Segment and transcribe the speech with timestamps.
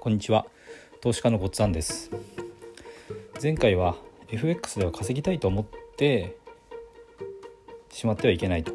[0.00, 0.46] こんにちは。
[1.02, 2.10] 投資家のごっつぁんです。
[3.42, 3.96] 前回は
[4.30, 5.64] FX では稼ぎたいと思っ
[5.98, 6.38] て
[7.90, 8.72] しまってはいけないと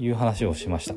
[0.00, 0.96] いう話をしました。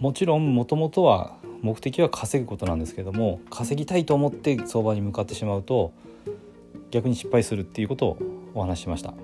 [0.00, 5.92] もちろんもともとは目的は稼ぐことなんですけども稼ぎたいと思って相場に向かってしまうと
[6.90, 8.18] 逆に失敗するっていうことを
[8.52, 9.14] お話ししました。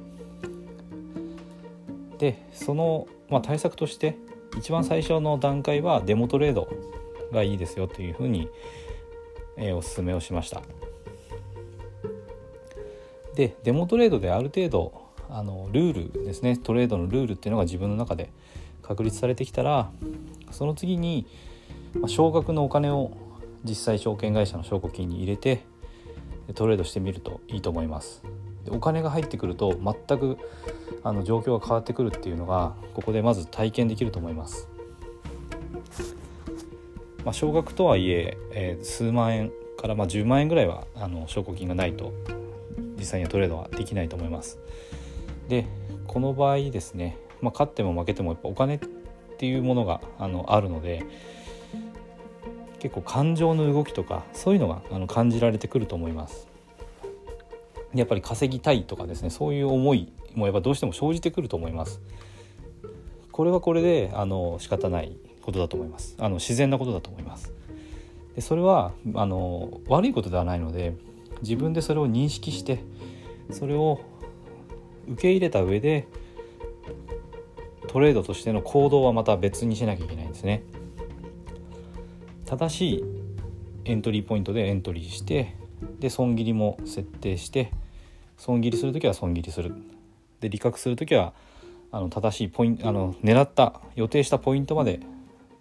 [2.19, 4.17] でその、まあ、対策として
[4.57, 6.69] 一番最初の段階はデモトレード
[7.35, 8.49] がいいですよというふうに、
[9.57, 10.63] えー、おすすめをしました。
[13.35, 16.57] でデモトレードである程度あのルールですね。
[16.57, 18.31] トレードのルールっていうのが自分の中で
[18.83, 19.91] 確立されてきたら
[20.51, 21.27] その次に、
[22.01, 23.13] ま、少額のお金を
[23.65, 25.65] 実際証券会社の証拠金に入れて
[26.55, 28.23] トレードしてみるといいと思います。
[28.65, 30.39] でお金が入ってくると全く
[31.03, 34.69] あの状況が変わってくるっていうのがここでまず体験できると思います。
[37.25, 42.13] まあ、少額とはいええー、数万円からまあ10万円ぐらいはあの証拠金がないと
[42.99, 44.59] 実際にはトレードはできないと思います。
[45.49, 45.67] で
[46.07, 48.79] この場合ですね、まあ、勝っても負けてもやっぱお金っ
[49.39, 51.05] ていうものがあのあるので
[52.79, 56.49] 結構感情の動きとかそういうのがあの感じられてくると思います。
[57.95, 62.01] やっぱり稼ぎたいとかですねそういう思いもやっぱどうしても生じてくると思います。
[63.33, 66.17] これはこれであの仕方ないことだと思います。
[66.19, 67.53] あの自然なことだと思います。
[68.35, 70.97] でそれはあの悪いことではないので
[71.43, 72.81] 自分でそれを認識して
[73.51, 74.01] それを
[75.09, 76.09] 受け入れた上で
[77.89, 80.63] トレードとしての行動はまた別にしなきゃいけないんですね。
[82.45, 83.05] 正しい
[83.85, 85.55] エントリーポイントでエントリーして
[86.01, 87.71] で損切りも設定して
[88.39, 89.75] 損切りする時は損切りする
[90.41, 91.33] で利確する時は
[91.93, 95.01] あの正しいポイントあの狙った予定したポイントまで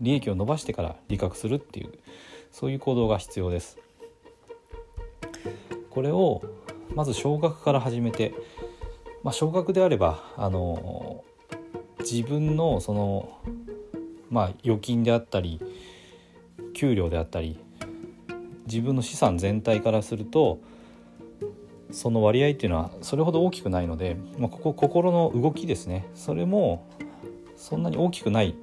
[0.04, 1.94] 利益を伸ばしてから利確するっていう
[2.52, 3.80] そういう行動が必要です。
[5.90, 6.42] これを
[6.94, 8.34] まず少額から始めて、
[9.24, 11.24] まあ、少額であればあの
[12.00, 13.40] 自分のその
[14.30, 15.62] まあ預金であったり
[16.74, 17.60] 給料であったり
[18.66, 20.60] 自分の資産全体からすると
[21.92, 26.08] その割合っていうのはそれほど大きくないので、まあ、ここ心の動きですね。
[26.16, 26.88] それも
[27.56, 28.56] そんなに大きくない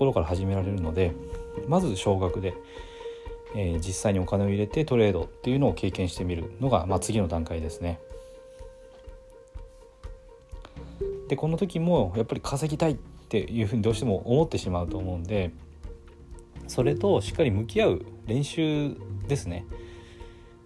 [0.00, 1.12] ころから始められるので
[1.68, 2.54] まず少額で、
[3.54, 8.00] えー、実際にお金を入れてトレードっていうのを経験してみるのが、まあ、次の段階ですね。
[11.28, 12.96] でこの時もやっぱり稼ぎたいっ
[13.28, 15.52] ていうふうにどうしても思ってしまうと思うんで
[16.66, 18.96] それとしっかり向き合う練習
[19.28, 19.66] ですね。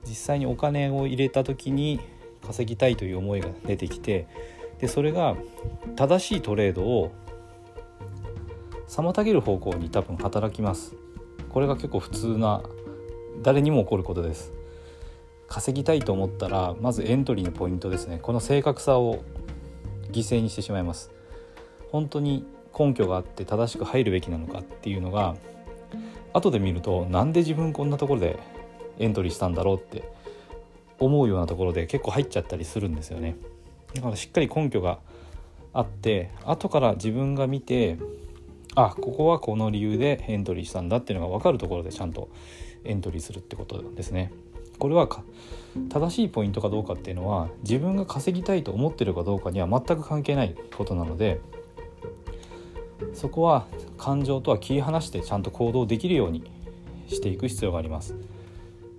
[0.07, 1.99] 実際にお金を入れた時に
[2.47, 4.29] 稼ぎたいという思いが出てきて
[4.79, 5.37] でそれが
[5.97, 7.11] 正しいトレードを
[8.95, 10.95] 妨げる方向に多分働きます。
[11.49, 12.63] これが結構普通な
[13.43, 14.53] 誰にも起こることです。
[15.49, 18.21] 稼ぎたいと思ったらまずエントリーのポイントですね。
[18.23, 19.25] この正確さを
[20.13, 21.11] 犠牲にしてしまいます。
[21.91, 22.47] 本当に
[22.79, 25.35] 根拠があって正しく入るべきなのかっていうのが
[26.33, 28.39] 後で見るとなんで自分こんなところで
[29.01, 30.09] エントリーしたんだろうって
[31.01, 33.37] 思うようなところで結構入っちゃったりするんですよね。
[33.93, 35.01] だからしっかり根拠が
[35.73, 37.99] あって後から自分が見て
[38.75, 42.29] あここはこの理由でエントリーしたんだっていうのが分かるところでちゃんと
[42.85, 44.33] エントリーするってことですね
[44.79, 45.09] これは
[45.89, 51.41] 正しいポイントかどうかっていうのは自分が稼ぎたいと思ってるかどうかには全く関係ないことなので
[53.13, 53.67] そこは
[53.99, 56.45] 感情とは切り離してちゃんと行動できるように
[57.09, 58.15] していく必要があります。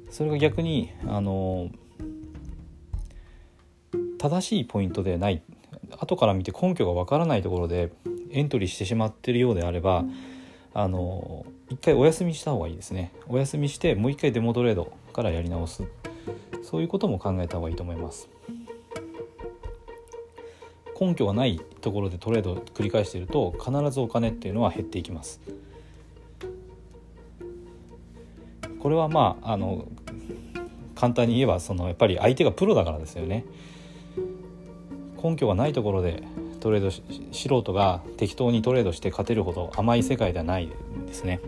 [0.10, 1.70] それが逆にあの
[4.18, 5.42] 正しいポイントでない
[6.00, 7.92] 後から見て根拠がわからないところで
[8.36, 10.04] エントリーしてしまっているようであれば
[10.74, 13.12] あの一回お休みした方がいいですね。
[13.28, 15.84] お休みしてもう一回デモトレードからやり直す。
[16.64, 18.28] そういうことも考えた方がいいと思います。
[21.00, 25.40] 根拠がないところでトレードを繰り返していると必ずお金っていうのは減っていきます。
[28.80, 29.88] これはまああの
[30.94, 33.46] 簡単に言えばそのやっぱり相手がプロだからですよね。
[35.24, 36.24] 根拠がないところで
[36.66, 40.68] トレード素人が適当にトレードして勝てるほど甘い世界ではない
[41.06, 41.40] ですね。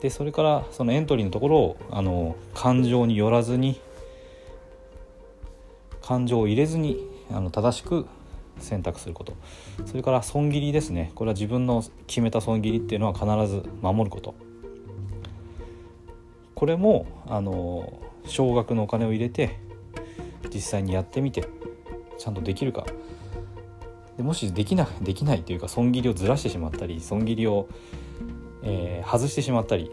[0.00, 3.80] でそれからそのエントリーのところをあの感情によらずに
[6.02, 6.98] 感情を入れずに
[7.30, 8.04] あの正しく
[8.58, 9.34] 選択すること。
[9.86, 11.12] それから損切りですね。
[11.14, 14.34] これは自分の決めた損切りっていうのは必ず守ること。
[16.56, 17.92] これもあの
[18.24, 19.56] 少額のお金を入れて
[20.52, 21.46] 実際にやってみて
[22.18, 22.84] ちゃんとできるか。
[24.16, 27.68] でもしできな できないというか損切りをずらしてしまったり損切りを、
[28.62, 29.90] えー、外してしまったり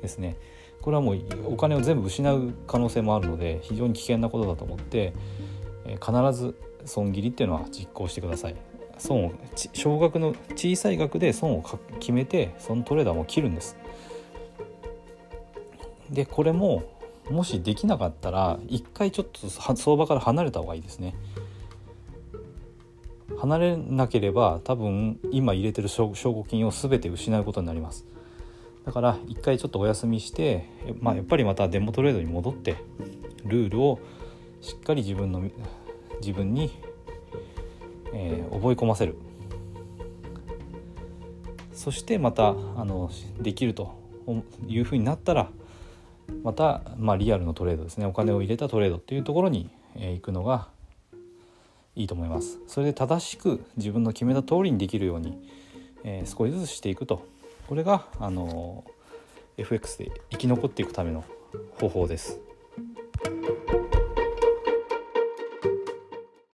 [0.00, 0.36] ですね。
[0.80, 5.14] これはもうお金を全部失う可能性もあるので非常に危険なことだと思って、
[5.86, 6.54] えー、必ず
[6.84, 8.56] 損切りっていうのは実行してください。
[8.98, 9.32] 損を
[9.72, 11.64] 少額の小さい額で損を
[11.98, 13.76] 決めてそのトレーダーも切るんです。
[16.10, 16.84] でこれも
[17.30, 21.14] もしできなかったら一回ちょっと相場から離れた方がいいですね。
[23.38, 28.04] 離れなければ多分今入れてる証拠金を全て失うことになります。
[28.84, 30.68] だから一回ちょっとお休みして、
[31.00, 32.76] まあ、やっぱりまたデモトレードに戻って
[33.44, 33.98] ルールを
[34.60, 35.42] しっかり自分の
[36.20, 36.70] 自分に、
[38.12, 39.16] えー、覚え込ませる。
[41.72, 42.52] そしてまたあ
[42.84, 43.10] の
[43.40, 43.94] できると
[44.66, 45.50] いうふうになったら
[46.42, 48.06] また、まあ、リアルのトレードですね。
[48.06, 50.68] お金を入れたトレードっていうところに、え、行くのが
[51.96, 52.58] いいと思います。
[52.66, 55.38] それで正しく自分の決めた通りにできるように、
[56.02, 57.26] えー、少しずつしていくと。
[57.68, 58.84] これがあの
[59.56, 61.24] FX で生き残っていくための
[61.78, 62.40] 方法です。